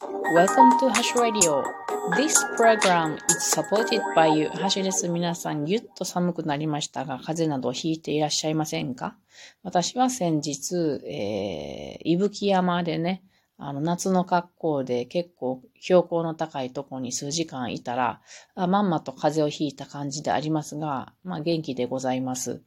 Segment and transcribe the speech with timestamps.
[0.00, 1.64] Welcome to Hash Radio.
[2.14, 4.48] This program is supported by you.
[4.48, 5.08] ハシです。
[5.08, 9.16] 皆さん、ぎゅっと寒くなりましたが、風邪などひいていらっしゃいませんか
[9.64, 13.24] 私は先日、えー、伊吹山でね、
[13.56, 18.20] あの、夏の格好で結構標高の高いところに数時間いたら、
[18.54, 22.62] まんまと風邪をひいた感じでありますが、まあ元気でございます。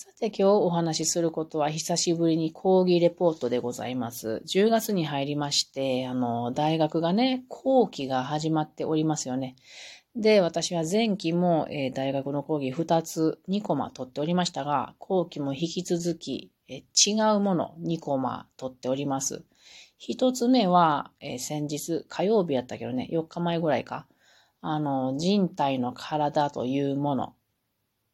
[0.00, 4.44] さて今日お話しすることは久しぶりに講義レポートでございます。
[4.46, 9.56] 10月に入りまして、あの、大学がね、後期が始まっておりますよね。
[10.14, 19.42] で、私は前期も、えー、大学の講義2つ、2コマ取っておりましたが、後期も引き続き、え、違うもの2コマ取っております。
[20.08, 24.06] 1つ目は、えー、先日、火曜日やったけどね、4日前ぐらいか。
[24.60, 27.34] あの、人体の体というもの。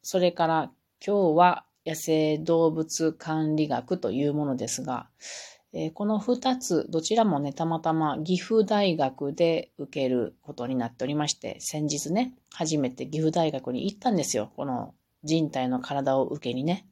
[0.01, 0.71] それから
[1.07, 5.09] 今日は野生動物管理学というものですが、
[5.73, 14.53] えー、この二つ、どちらもね、たまたま岐阜大学で受けることになっておりまして、先日ね、初めて岐阜大学に行ったんですよ。
[14.57, 16.87] この人体の体を受けにね。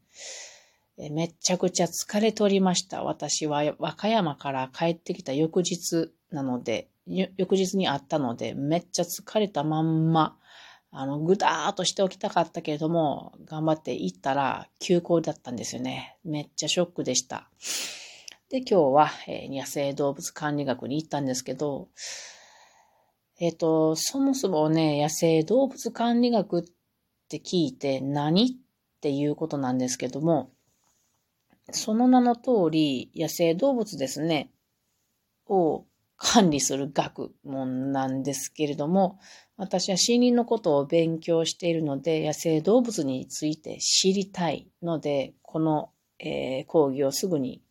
[0.98, 3.05] えー、めちゃくちゃ疲れておりました。
[3.05, 10.37] 私は和歌山から帰ってきた翌日なので、翌日にあったので、めっちゃ疲れたまんま、
[10.95, 16.19] あの、ぐだーっとしておきたかったけれども、頑張って行ったら休校だったんですよね。
[16.23, 17.48] めっちゃショックでした。
[18.51, 21.89] で、今日は、えー、野生動物管理学に行ったんですけど、
[23.41, 26.65] えっ、ー、と、そもそもね、野生動物管理学っ
[27.31, 30.51] て聞いて何っていうことなんですけども、
[31.70, 34.51] その名の通り、野生動物ですね、
[35.47, 39.19] を管理する学問なんですけれども、
[39.57, 47.63] 私は森林のことを勉強しているので、野生動物について知りたいので、この、えー、講義をすぐに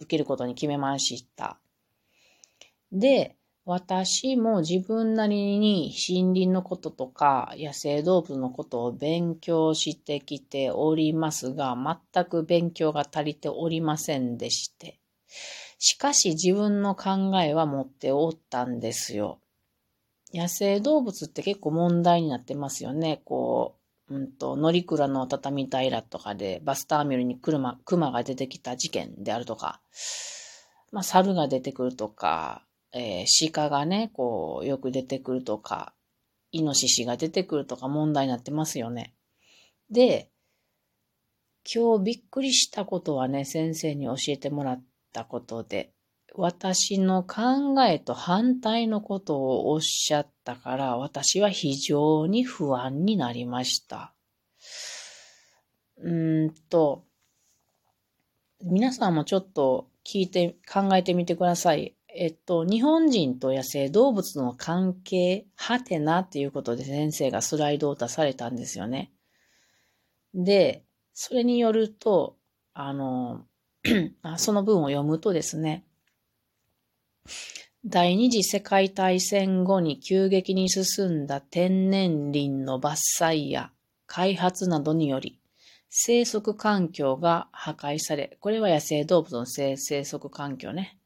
[0.00, 1.58] 受けることに決めました。
[2.92, 11.76] で、私も自分なりに森林のこととか野生動物のことを勉強してきておりますが、
[12.12, 15.00] 全く勉強が足りておりませんでして。
[15.78, 19.40] しかし自分の考えは持っておったんですよ。
[20.32, 23.22] 野生動物って結構問題になってますよね。
[23.24, 23.76] こ
[24.08, 29.80] う、うんと、乗鞍の畳平とかでバスターミルに車、熊が出てきた事件であるとか、
[30.92, 32.62] まあ、猿が出てくるとか、
[32.92, 35.92] えー、鹿がね、こう、よく出てくるとか、
[36.52, 39.14] イノシシが出てくるとか問題になってますよね。
[39.90, 40.30] で、
[41.72, 45.94] 今日びっくりしたことはね、先生に教えてもらってたことで、
[46.34, 54.12] 私の考えと反対のことをおっしゃったから、私は非常に不安になりました。
[55.96, 57.04] うんと、
[58.62, 61.96] 皆さんもちょっと聞いて、考えてみてください。
[62.08, 69.10] えっと、日本人と野生動物の関係、はてなっていうことで先生がスライドを出されたんですよね。
[70.34, 70.84] で、
[71.14, 72.36] それによると、
[72.74, 73.46] あの、
[74.36, 75.84] その文を読むとですね、
[77.84, 83.70] 第二次世界大戦後に急激に進んだ天然林の伐採や
[84.06, 85.38] 開発などにより、
[85.88, 90.98] 生息環境が破壊され、これは野生動物の生息環境ね。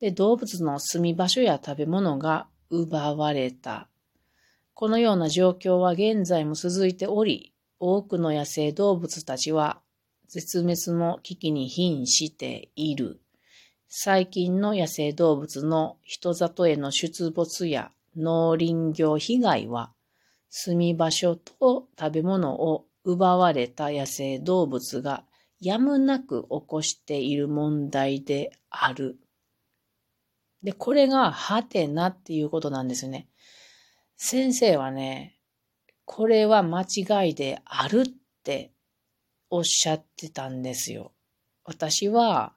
[0.00, 3.88] で、動物の住み場所や食べ物が奪われた。
[4.74, 9.81] このような状況は現在も続いており、多くの野生動物たちは
[10.32, 13.20] 絶滅の危機に瀕している。
[13.86, 19.92] 最近の野生動物の人里への出没や農林業被害は、
[20.48, 25.24] 住み場所と食べ物を奪われた野生動物が
[25.60, 29.18] やむなく起こしている問題である。
[30.62, 33.28] で、これがハテナっていうことなんですね。
[34.16, 35.36] 先生はね、
[36.06, 38.72] これは間違いであるって
[39.54, 41.12] おっしゃってたんですよ。
[41.64, 42.54] 私は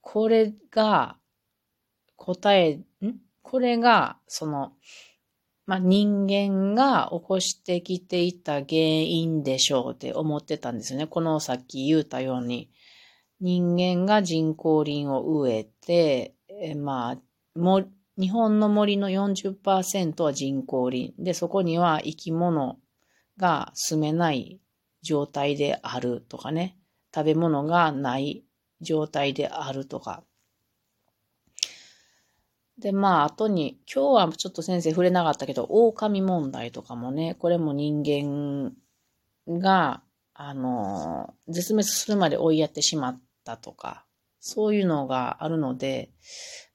[0.00, 1.16] これが
[2.16, 3.16] 答え、ん？
[3.42, 4.72] これが、その、
[5.66, 11.06] まあ、人間が起こしてきていた原因でしょうって思ってたんですよね。
[11.06, 12.70] このさっき言ったように、
[13.40, 17.84] 人間が人工林を植えて、えまあ、も、
[18.18, 21.14] 日本の森の40%は人工林。
[21.18, 22.78] で、そこには生き物
[23.36, 24.60] が住めない
[25.02, 26.78] 状態であるとかね。
[27.14, 28.44] 食べ物がない
[28.80, 30.22] 状態であるとか。
[32.78, 38.74] で、まあ、後に、今日はちょっと先生触れなかったけど、狼問題とかもね、これも人間
[39.48, 40.02] が、
[40.34, 44.04] あの、絶滅するまで追いやってしまったとか、
[44.40, 46.10] そういうのがあるので、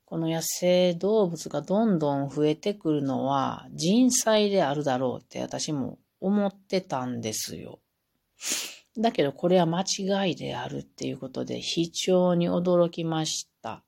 [0.06, 7.80] この野生動物がどんどん増えてくるのは人災であるだろうって私も思ってたんですよ。
[8.98, 13.84] だけどこれは間違いであるっていうことで非常に驚きました。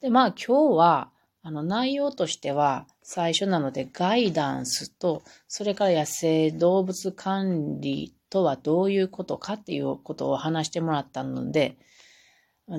[0.00, 1.10] で、まあ今日は
[1.42, 11.76] あの内容としては最初なのでガイダンスとそれから野生動物管理とはどういうことかっていうことを話してもらったので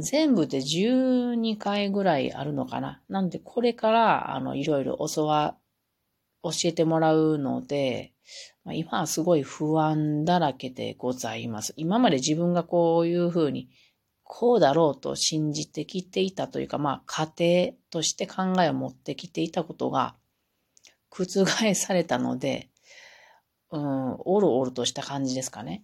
[0.01, 3.01] 全部で12回ぐらいあるのかな。
[3.07, 5.55] なんでこれからあのいろいろ教わ、
[6.51, 8.13] 教えてもらうので、
[8.63, 11.73] ま、今はすごい不安だらけでございます。
[11.75, 13.69] 今まで自分がこういうふうに、
[14.23, 20.15] こうだろうと信じてきていたというか、まあ家庭として考えを持ってきていたことが
[21.09, 21.25] 覆
[21.75, 22.69] されたので、
[23.71, 25.83] うん、おろおろとした感じですかね。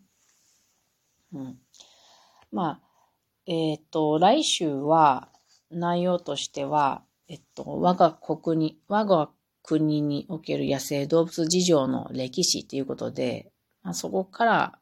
[1.34, 1.58] うん。
[2.52, 2.80] まあ、
[3.46, 5.30] えっ、と、来週は
[5.70, 9.30] 内容としては、えっと、我が国に、我が
[9.64, 13.52] 国における野生動物事情の歴史ということで、
[13.84, 14.80] まあ、そこから、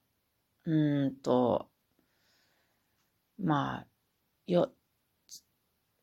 [0.66, 1.68] うんと、
[3.38, 3.88] まあ、
[4.46, 4.72] よ、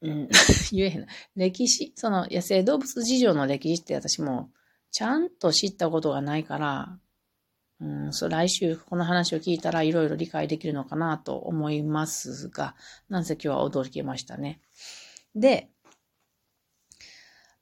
[0.02, 0.28] うん、
[0.72, 1.06] 言えへんな。
[1.34, 4.50] 歴史、その野生動物事情の歴史って私も
[4.90, 6.98] ちゃんと知ったことがないから、
[7.80, 12.74] うん、そう来週この話を聞いたらいろいろ理解できるのかなと思いますが、
[13.08, 14.60] なんせ今日は驚きましたね。
[15.34, 15.70] で、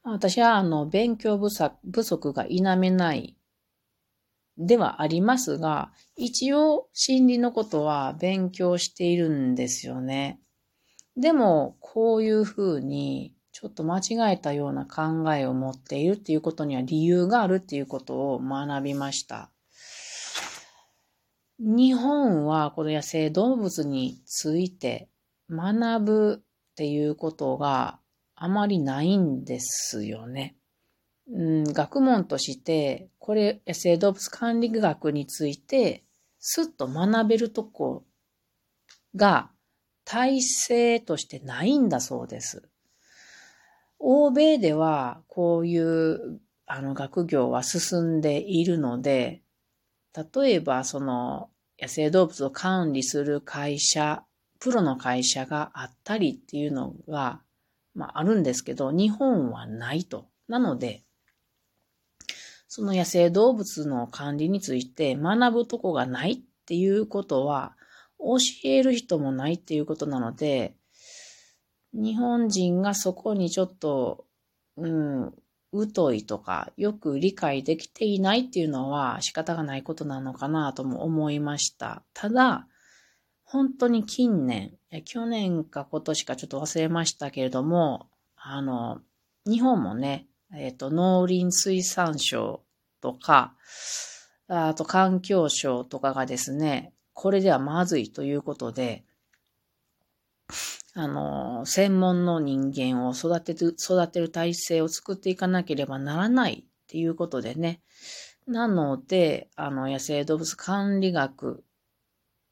[0.04, 3.36] 私はあの勉強不足が否めない
[4.56, 10.40] ではありますが、一応心理のことは勉強しているんですよね。
[11.16, 19.50] でも、こういうふうにちょっと間違えたような考えを持っているっていうことには理由があるっていうことを学びました。
[21.58, 25.08] 日本はこの野生動物について
[25.48, 28.00] 学ぶっていうことが
[28.36, 30.56] あまりないんですよね。
[31.30, 36.04] うん、学問として、これ野生動物管理学について
[36.38, 38.04] すっと学べるとこ
[39.16, 39.50] が
[40.04, 42.68] 体制としてないんだそうです。
[43.98, 49.42] 欧米ではこういうあの学業は進んでいるので、
[50.14, 51.50] 例えば、その、
[51.80, 54.22] 野生動物を管理する会社、
[54.60, 57.42] プロの会社があったりっていうのが、
[57.94, 60.28] まあ、あるんですけど、日本はないと。
[60.48, 61.04] なので、
[62.68, 67.76] その野生動物の管理について学ぶとこがないっていうことは、
[68.18, 70.74] 教える人もないっていうことなので、
[71.92, 74.26] 日本人がそこにちょっと、
[74.76, 75.34] うん、
[75.94, 82.02] 疎いとか、よく理解できていないっていうのは仕方がないことなのかなとも思いました。
[82.12, 82.66] ただ、
[83.44, 84.72] 本当に近年、
[85.04, 89.00] 去年か今年かちょっと忘れましたけれども、あの、
[89.46, 92.62] 日本もね、えっ、ー、と、農林水産省
[93.00, 93.54] とか、
[94.48, 99.04] あと環境省とかがですね、これではまずいということで、
[100.94, 107.80] あの、専門の人間を育てる、育てる体制を作っていかなければならないっていうことでね。
[108.46, 111.64] なので、あの、野生動物管理学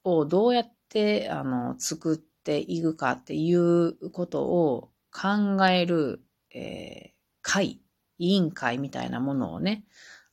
[0.04, 6.20] をどうやって、あの、作っていくかっていうことを考える、
[6.54, 7.80] えー、会、
[8.18, 9.84] 委員会みたいなものをね、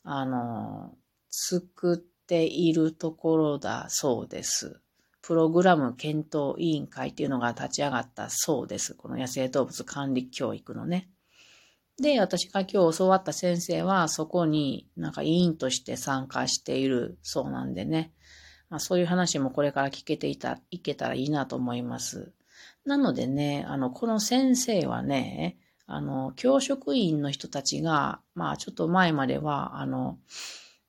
[0.03, 0.93] あの、
[1.29, 4.81] 作っているところだそうです。
[5.21, 8.95] プログラム検討委員会っていうのが立ち上がったそうです。
[8.95, 11.09] この野生動物管理教育のね。
[12.01, 18.11] で、私が今日教わった先生はそこになんか委員として参加しているそうなんでね。
[18.69, 22.31] まあそういう話もこれから聞けていた、いけたらいいなと思います。
[22.85, 30.19] なのでね、あの、この先生はね、あの、教職員の人たちが、まあちょっと前までは、あの、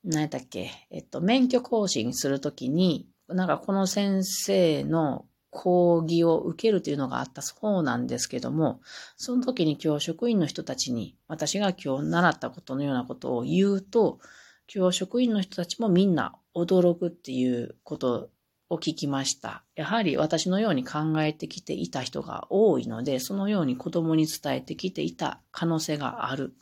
[0.03, 8.81] 何やったっけ、えっと、免許更新するときに、なんかこの先生の講義を受けるというのがあったそうなんですけども、
[9.17, 14.19] その時に教職員の人たちに私が今日習ったことのようなことを言うと、
[14.67, 18.29] 教職員の人たちもみんな驚くっていうこと
[18.69, 19.63] を聞きました。
[19.75, 26.53] やはり私のように考えてきていた人が多いので、そのように子供に伝えてきていた可能性がある。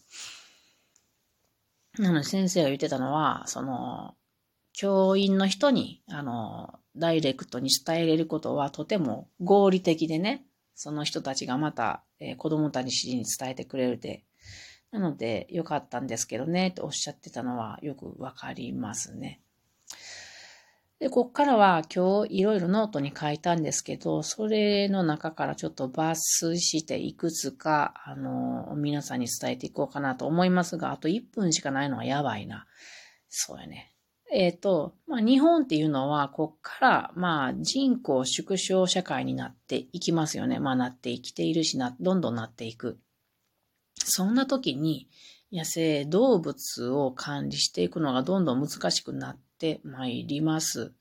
[1.98, 4.15] なので先生が言ってたのは、その、
[4.74, 14.24] 教員の人に、あの、ダイレクトに伝えれることはとても合理的でね、その人たちがまた、えー、子供たちに伝えてくれるで、
[14.91, 19.41] なので、よかったんですけどね、とおっしゃってたのはよくわかりますね。
[21.00, 32.68] で、こっからは今日いろいろノートに書いたんですけど、それの中からちょっと抜粋していくつか、あの、皆さんに伝えていこうかなと思いますが、あと1分しかないのはやばいな。
[33.29, 33.94] そうやね。
[34.32, 40.60] えっ、ー、と、まあ、日本っていうのは、こっから、まあ、人口縮小社会になっていきますよね。
[40.60, 43.00] まあ、なって生きているしな、どんどんなっていく。
[43.96, 45.08] そんな時に、
[45.51, 50.94] 野生動物を管理していくのがどんどん難しくなってってまいります。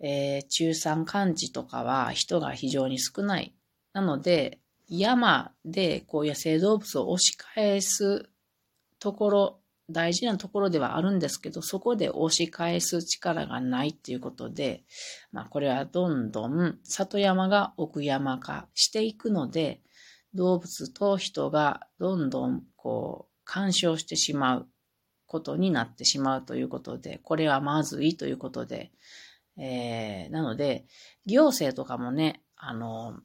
[0.00, 3.54] えー、中山間地とかは人が非常に少ない。
[3.92, 4.58] なので、
[4.88, 8.28] 山でこう野生動物を押し返す
[8.98, 9.56] ところ、
[9.88, 14.82] 大事なところではあるんですけど、そこで押し返す力がないっていうことで、
[15.30, 19.80] まあこれはどんどん里山が奥山化していくので、
[20.34, 24.68] 動物と人がどんどんこう干渉してしまう
[25.30, 28.90] ことになってしまうということで、これはまずいということで、
[29.56, 30.86] えー、なので、
[31.24, 33.20] 行政とかもね、あの、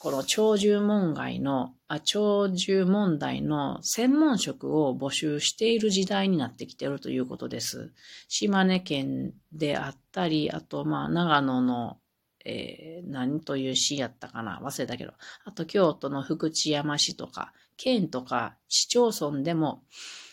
[0.00, 7.92] この鳥獣問題の、あ、鳥獣問題の専門職を募集している時代になってきてるということです。
[8.26, 11.98] 島根県であったり、あと、まあ、長野の、
[12.44, 15.12] えー、何という市やったかな忘れたけど、
[15.44, 19.84] あと京都の福知山市とか、県とか市町村でも、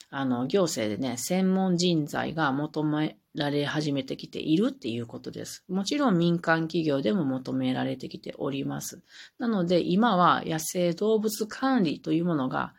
[0.10, 5.64] あの、行政でね、専門人材が求められ始めてきているっていうことです。
[5.68, 9.02] もちろん民間企業でも求められてきております。
[9.38, 12.74] なので今は野生動物管理というものが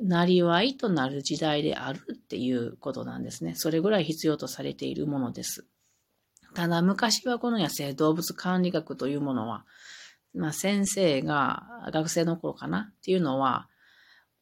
[0.00, 3.54] なりわいとなる時代であるっていうことなんですね。
[3.56, 5.66] それぐらい必要とされているものです。
[6.54, 9.64] ただ昔はこの野生動物管理学というものは、
[10.34, 13.68] まあ先生が学生の頃かなっていうのは、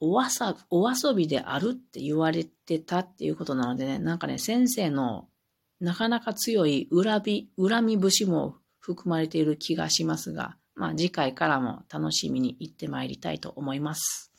[0.04, 5.28] おわさ、お遊びであるって言われてたっていうことなのでね、なんかね、先生の
[5.80, 14.33] なかなか強い恨み、恨み節も含まれている気がしますが、まあ次回からも楽しみに行ってまいりたいと思います。